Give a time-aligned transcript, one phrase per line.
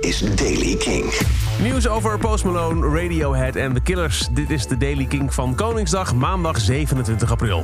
[0.00, 1.04] Is Daily King.
[1.62, 4.28] Nieuws over Post Malone, Radiohead en The Killers.
[4.32, 7.62] Dit is de Daily King van Koningsdag, maandag 27 april.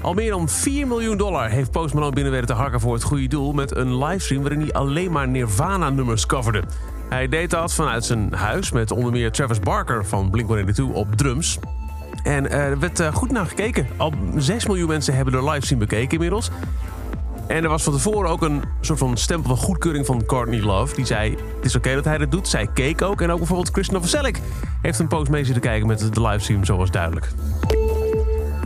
[0.00, 3.02] Al meer dan 4 miljoen dollar heeft Post Malone binnen weten te hakken voor het
[3.02, 3.52] goede doel...
[3.52, 6.62] met een livestream waarin hij alleen maar Nirvana-nummers coverde.
[7.08, 11.58] Hij deed dat vanuit zijn huis met onder meer Travis Barker van Blink-182 op drums.
[12.22, 13.86] En er werd eh, goed naar gekeken.
[13.96, 16.50] Al 6 miljoen mensen hebben de livestream bekeken inmiddels.
[17.50, 20.94] En er was van tevoren ook een soort van stempel van goedkeuring van Courtney Love.
[20.94, 22.48] Die zei, het is oké dat hij dat doet.
[22.48, 23.20] Zij keek ook.
[23.20, 24.40] En ook bijvoorbeeld Chris Novoselic
[24.82, 26.64] heeft een post mee zitten kijken met de livestream.
[26.64, 27.28] Zo was duidelijk.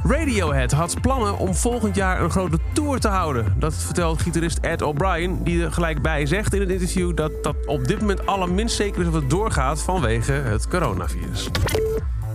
[0.02, 3.54] Radiohead had plannen om volgend jaar een grote tour te houden.
[3.58, 7.56] Dat vertelt gitarist Ed O'Brien, die er gelijk bij zegt in het interview dat dat
[7.66, 11.50] op dit moment allerminst zeker is of het doorgaat vanwege het coronavirus.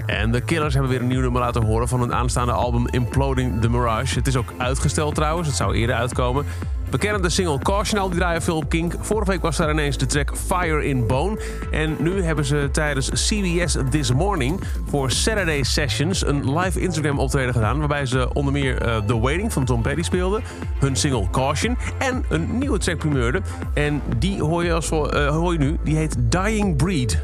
[0.09, 3.61] En de Killers hebben weer een nieuw nummer laten horen van hun aanstaande album Imploding
[3.61, 4.15] the Mirage.
[4.15, 6.45] Het is ook uitgesteld trouwens, het zou eerder uitkomen.
[6.89, 8.93] We kennen de single Caution al, die draaien veel op Kink.
[8.99, 11.39] Vorige week was daar ineens de track Fire in Bone.
[11.71, 17.53] En nu hebben ze tijdens CBS This Morning voor Saturday Sessions een live Instagram optreden
[17.53, 17.79] gedaan.
[17.79, 20.43] Waarbij ze onder meer uh, The Waiting van Tom Petty speelden.
[20.79, 23.41] Hun single Caution en een nieuwe track primeurde.
[23.73, 27.21] En die hoor je, als, uh, hoor je nu, die heet Dying Breed.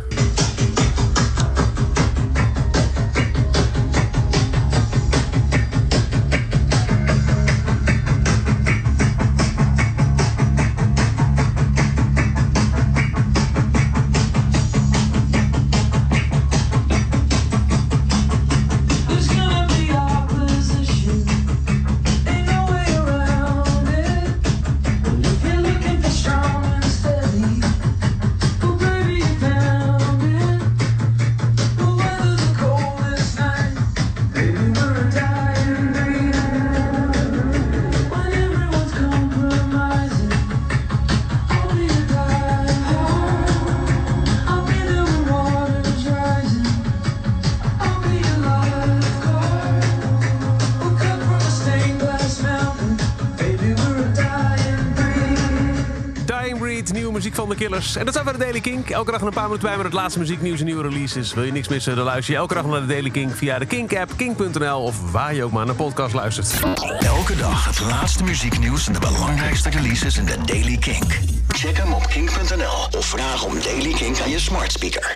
[56.93, 57.95] Nieuwe muziek van de Killers.
[57.95, 58.89] En dat zijn we de Daily Kink.
[58.89, 61.33] Elke dag een paar minuten bij met het laatste muzieknieuws en nieuwe releases.
[61.33, 63.65] Wil je niks missen, dan luister je elke dag naar de Daily Kink via de
[63.65, 66.53] Kink-app, kink.nl of waar je ook maar naar podcast luistert.
[66.99, 71.19] Elke dag het laatste muzieknieuws en de belangrijkste releases in de Daily Kink.
[71.47, 75.13] Check hem op kink.nl of vraag om Daily Kink aan je smart speaker.